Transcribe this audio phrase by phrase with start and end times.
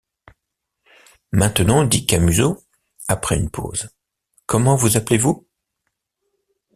[1.31, 2.59] Maintenant, dit Camusot
[3.07, 3.89] après une pause,
[4.47, 5.47] comment vous appelez-vous?